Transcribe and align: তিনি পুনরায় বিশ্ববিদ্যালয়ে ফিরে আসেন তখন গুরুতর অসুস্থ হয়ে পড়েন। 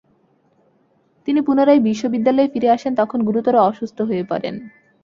তিনি 1.27 1.39
পুনরায় 1.41 1.81
বিশ্ববিদ্যালয়ে 1.81 2.51
ফিরে 2.53 2.67
আসেন 2.69 2.93
তখন 2.95 3.19
গুরুতর 3.23 3.55
অসুস্থ 3.69 3.97
হয়ে 4.01 4.23
পড়েন। 4.23 4.55